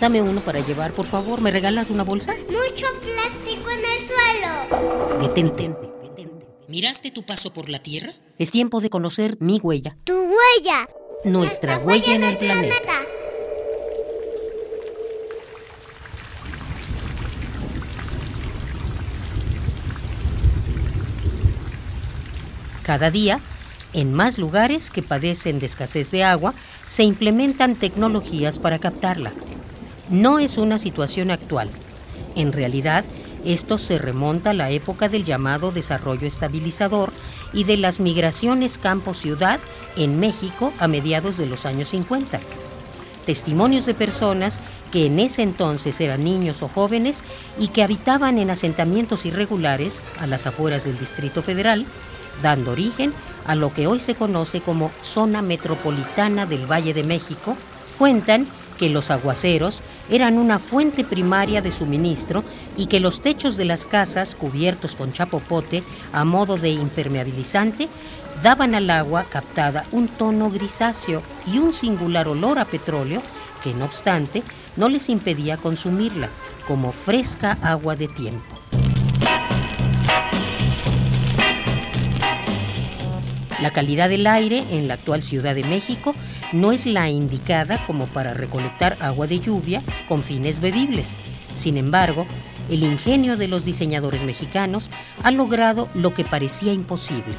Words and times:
Dame 0.00 0.22
uno 0.22 0.40
para 0.40 0.60
llevar, 0.60 0.92
por 0.92 1.06
favor. 1.06 1.40
¿Me 1.40 1.50
regalas 1.50 1.90
una 1.90 2.04
bolsa? 2.04 2.32
Mucho 2.48 2.86
plástico 3.00 3.68
en 3.70 3.80
el 3.80 4.00
suelo. 4.00 5.20
Detente, 5.20 5.68
detente. 6.02 6.46
¿Miraste 6.68 7.10
tu 7.10 7.24
paso 7.24 7.52
por 7.52 7.68
la 7.68 7.80
Tierra? 7.80 8.12
Es 8.38 8.52
tiempo 8.52 8.80
de 8.80 8.90
conocer 8.90 9.36
mi 9.40 9.58
huella. 9.58 9.96
Tu 10.04 10.14
huella. 10.14 10.88
Nuestra 11.24 11.78
huella 11.78 12.14
en 12.14 12.22
el 12.22 12.36
planeta. 12.36 12.92
Cada 22.84 23.10
día, 23.10 23.40
en 23.92 24.14
más 24.14 24.38
lugares 24.38 24.90
que 24.90 25.02
padecen 25.02 25.58
de 25.58 25.66
escasez 25.66 26.10
de 26.12 26.22
agua, 26.22 26.54
se 26.86 27.02
implementan 27.02 27.74
tecnologías 27.74 28.60
para 28.60 28.78
captarla. 28.78 29.32
No 30.10 30.38
es 30.38 30.56
una 30.56 30.78
situación 30.78 31.30
actual. 31.30 31.70
En 32.34 32.52
realidad, 32.52 33.04
esto 33.44 33.78
se 33.78 33.98
remonta 33.98 34.50
a 34.50 34.54
la 34.54 34.70
época 34.70 35.08
del 35.08 35.24
llamado 35.24 35.70
desarrollo 35.70 36.26
estabilizador 36.26 37.12
y 37.52 37.64
de 37.64 37.76
las 37.76 38.00
migraciones 38.00 38.78
campo-ciudad 38.78 39.60
en 39.96 40.18
México 40.18 40.72
a 40.78 40.88
mediados 40.88 41.36
de 41.36 41.46
los 41.46 41.66
años 41.66 41.88
50. 41.88 42.40
Testimonios 43.26 43.84
de 43.84 43.92
personas 43.92 44.60
que 44.90 45.06
en 45.06 45.18
ese 45.18 45.42
entonces 45.42 46.00
eran 46.00 46.24
niños 46.24 46.62
o 46.62 46.68
jóvenes 46.68 47.24
y 47.58 47.68
que 47.68 47.82
habitaban 47.82 48.38
en 48.38 48.50
asentamientos 48.50 49.26
irregulares 49.26 50.02
a 50.18 50.26
las 50.26 50.46
afueras 50.46 50.84
del 50.84 50.98
Distrito 50.98 51.42
Federal, 51.42 51.84
dando 52.42 52.72
origen 52.72 53.12
a 53.46 53.54
lo 53.54 53.74
que 53.74 53.86
hoy 53.86 53.98
se 53.98 54.14
conoce 54.14 54.62
como 54.62 54.90
Zona 55.02 55.42
Metropolitana 55.42 56.46
del 56.46 56.70
Valle 56.70 56.94
de 56.94 57.02
México, 57.02 57.56
cuentan 57.98 58.46
que 58.78 58.88
los 58.88 59.10
aguaceros 59.10 59.82
eran 60.08 60.38
una 60.38 60.58
fuente 60.58 61.04
primaria 61.04 61.60
de 61.60 61.70
suministro 61.70 62.44
y 62.76 62.86
que 62.86 63.00
los 63.00 63.20
techos 63.20 63.56
de 63.56 63.66
las 63.66 63.84
casas 63.84 64.34
cubiertos 64.34 64.96
con 64.96 65.12
chapopote 65.12 65.82
a 66.12 66.24
modo 66.24 66.56
de 66.56 66.70
impermeabilizante 66.70 67.88
daban 68.42 68.74
al 68.74 68.88
agua 68.88 69.24
captada 69.24 69.84
un 69.92 70.08
tono 70.08 70.50
grisáceo 70.50 71.22
y 71.52 71.58
un 71.58 71.72
singular 71.72 72.28
olor 72.28 72.58
a 72.58 72.64
petróleo 72.64 73.22
que 73.62 73.74
no 73.74 73.84
obstante 73.84 74.42
no 74.76 74.88
les 74.88 75.08
impedía 75.08 75.56
consumirla 75.56 76.28
como 76.66 76.92
fresca 76.92 77.58
agua 77.60 77.96
de 77.96 78.08
tiempo. 78.08 78.67
La 83.60 83.72
calidad 83.72 84.08
del 84.08 84.26
aire 84.28 84.64
en 84.70 84.86
la 84.86 84.94
actual 84.94 85.20
Ciudad 85.20 85.54
de 85.54 85.64
México 85.64 86.14
no 86.52 86.70
es 86.70 86.86
la 86.86 87.10
indicada 87.10 87.84
como 87.86 88.06
para 88.06 88.32
recolectar 88.32 88.96
agua 89.00 89.26
de 89.26 89.40
lluvia 89.40 89.82
con 90.06 90.22
fines 90.22 90.60
bebibles. 90.60 91.16
Sin 91.54 91.76
embargo, 91.76 92.26
el 92.70 92.84
ingenio 92.84 93.36
de 93.36 93.48
los 93.48 93.64
diseñadores 93.64 94.22
mexicanos 94.22 94.90
ha 95.24 95.32
logrado 95.32 95.88
lo 95.94 96.14
que 96.14 96.24
parecía 96.24 96.72
imposible, 96.72 97.34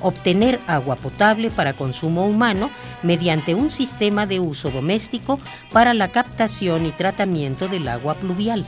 obtener 0.00 0.60
agua 0.66 0.96
potable 0.96 1.50
para 1.52 1.76
consumo 1.76 2.26
humano 2.26 2.68
mediante 3.04 3.54
un 3.54 3.70
sistema 3.70 4.26
de 4.26 4.40
uso 4.40 4.70
doméstico 4.70 5.38
para 5.70 5.94
la 5.94 6.08
captación 6.08 6.86
y 6.86 6.90
tratamiento 6.90 7.68
del 7.68 7.86
agua 7.86 8.14
pluvial. 8.14 8.64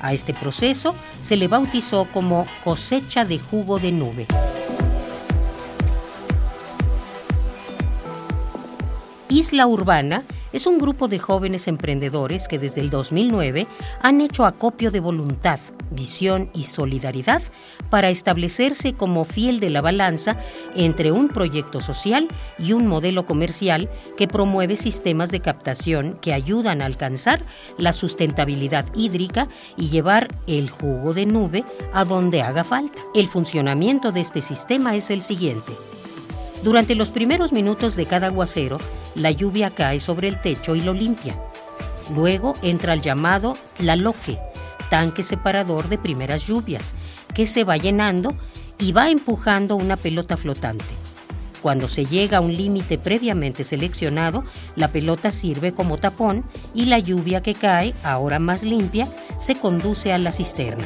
A 0.00 0.12
este 0.12 0.34
proceso 0.34 0.94
se 1.18 1.36
le 1.36 1.48
bautizó 1.48 2.06
como 2.12 2.46
cosecha 2.62 3.24
de 3.24 3.40
jugo 3.40 3.80
de 3.80 3.90
nube. 3.90 4.26
Isla 9.42 9.66
Urbana 9.66 10.22
es 10.52 10.68
un 10.68 10.78
grupo 10.78 11.08
de 11.08 11.18
jóvenes 11.18 11.66
emprendedores 11.66 12.46
que 12.46 12.60
desde 12.60 12.80
el 12.80 12.90
2009 12.90 13.66
han 14.00 14.20
hecho 14.20 14.46
acopio 14.46 14.92
de 14.92 15.00
voluntad, 15.00 15.58
visión 15.90 16.48
y 16.54 16.62
solidaridad 16.62 17.42
para 17.90 18.08
establecerse 18.08 18.92
como 18.92 19.24
fiel 19.24 19.58
de 19.58 19.70
la 19.70 19.80
balanza 19.80 20.36
entre 20.76 21.10
un 21.10 21.28
proyecto 21.28 21.80
social 21.80 22.28
y 22.56 22.72
un 22.72 22.86
modelo 22.86 23.26
comercial 23.26 23.90
que 24.16 24.28
promueve 24.28 24.76
sistemas 24.76 25.32
de 25.32 25.40
captación 25.40 26.18
que 26.22 26.34
ayudan 26.34 26.80
a 26.80 26.86
alcanzar 26.86 27.44
la 27.78 27.92
sustentabilidad 27.92 28.86
hídrica 28.94 29.48
y 29.76 29.88
llevar 29.88 30.28
el 30.46 30.70
jugo 30.70 31.14
de 31.14 31.26
nube 31.26 31.64
a 31.92 32.04
donde 32.04 32.42
haga 32.42 32.62
falta. 32.62 33.02
El 33.12 33.26
funcionamiento 33.26 34.12
de 34.12 34.20
este 34.20 34.40
sistema 34.40 34.94
es 34.94 35.10
el 35.10 35.20
siguiente. 35.20 35.72
Durante 36.62 36.94
los 36.94 37.10
primeros 37.10 37.52
minutos 37.52 37.96
de 37.96 38.06
cada 38.06 38.28
aguacero, 38.28 38.78
la 39.16 39.32
lluvia 39.32 39.70
cae 39.70 39.98
sobre 39.98 40.28
el 40.28 40.40
techo 40.40 40.76
y 40.76 40.80
lo 40.80 40.92
limpia. 40.92 41.40
Luego 42.14 42.54
entra 42.62 42.92
el 42.92 43.00
llamado 43.00 43.56
tlaloque, 43.76 44.38
tanque 44.88 45.24
separador 45.24 45.88
de 45.88 45.98
primeras 45.98 46.46
lluvias, 46.46 46.94
que 47.34 47.46
se 47.46 47.64
va 47.64 47.76
llenando 47.76 48.34
y 48.78 48.92
va 48.92 49.10
empujando 49.10 49.74
una 49.74 49.96
pelota 49.96 50.36
flotante. 50.36 50.84
Cuando 51.62 51.88
se 51.88 52.06
llega 52.06 52.38
a 52.38 52.40
un 52.40 52.56
límite 52.56 52.96
previamente 52.96 53.64
seleccionado, 53.64 54.44
la 54.76 54.88
pelota 54.88 55.32
sirve 55.32 55.72
como 55.72 55.98
tapón 55.98 56.44
y 56.74 56.86
la 56.86 57.00
lluvia 57.00 57.42
que 57.42 57.54
cae, 57.54 57.94
ahora 58.04 58.38
más 58.38 58.62
limpia, 58.62 59.08
se 59.38 59.56
conduce 59.56 60.12
a 60.12 60.18
la 60.18 60.30
cisterna. 60.30 60.84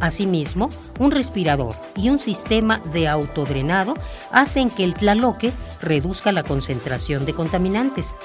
Asimismo, 0.00 0.70
un 0.98 1.10
respirador 1.10 1.74
y 1.96 2.08
un 2.08 2.18
sistema 2.18 2.78
de 2.92 3.08
autodrenado 3.08 3.94
hacen 4.30 4.70
que 4.70 4.84
el 4.84 4.94
tlaloque 4.94 5.52
reduzca 5.82 6.30
la 6.32 6.44
concentración 6.44 7.26
de 7.26 7.34
contaminantes, 7.34 8.16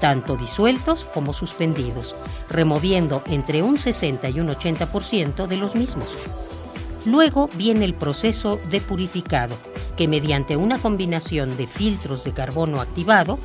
tanto 0.00 0.36
disueltos 0.36 1.04
como 1.04 1.32
suspendidos, 1.32 2.16
removiendo 2.48 3.22
entre 3.26 3.62
un 3.62 3.78
60 3.78 4.30
y 4.30 4.40
un 4.40 4.48
80% 4.48 5.46
de 5.46 5.56
los 5.56 5.74
mismos. 5.74 6.16
Luego 7.04 7.48
viene 7.54 7.84
el 7.84 7.94
proceso 7.94 8.58
de 8.70 8.80
purificado, 8.80 9.54
que 9.96 10.08
mediante 10.08 10.56
una 10.56 10.78
combinación 10.78 11.56
de 11.56 11.66
filtros 11.66 12.24
de 12.24 12.32
carbono 12.32 12.80
activado, 12.80 13.38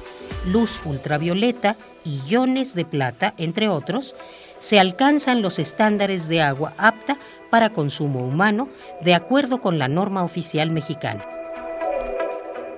luz 0.46 0.82
ultravioleta 0.86 1.76
y 2.04 2.20
iones 2.30 2.76
de 2.76 2.86
plata, 2.86 3.34
entre 3.38 3.70
otros, 3.70 4.16
se 4.58 4.80
alcanzan 4.80 5.42
los 5.42 5.60
estándares 5.60 6.28
de 6.28 6.42
agua 6.42 6.74
apta 6.78 7.18
para 7.50 7.74
consumo 7.74 8.26
humano 8.26 8.70
de 9.02 9.16
acuerdo 9.16 9.62
con 9.62 9.80
la 9.80 9.88
norma 9.88 10.24
oficial 10.24 10.72
mexicana. 10.72 11.26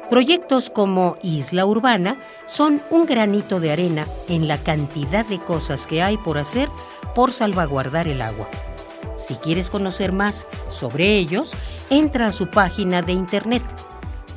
Proyectos 0.10 0.70
como 0.70 1.18
Isla 1.24 1.66
Urbana 1.66 2.20
son 2.46 2.84
un 2.92 3.06
granito 3.06 3.60
de 3.60 3.72
arena 3.72 4.06
en 4.30 4.48
la 4.48 4.60
cantidad 4.60 5.26
de 5.26 5.40
cosas 5.40 5.88
que 5.88 6.04
hay 6.04 6.18
por 6.18 6.38
hacer 6.38 6.70
por 7.16 7.32
salvaguardar 7.32 8.08
el 8.08 8.22
agua. 8.22 8.48
Si 9.16 9.36
quieres 9.36 9.70
conocer 9.70 10.12
más 10.12 10.48
sobre 10.70 11.18
ellos, 11.18 11.54
entra 11.90 12.28
a 12.28 12.32
su 12.32 12.50
página 12.50 13.02
de 13.02 13.14
internet 13.14 13.64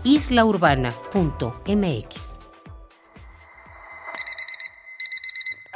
islaurbana.mx. 0.05 2.48